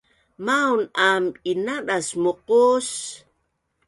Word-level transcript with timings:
Maun 0.45 0.81
aam 1.07 1.25
inadas 1.51 2.07
muqus 2.23 2.89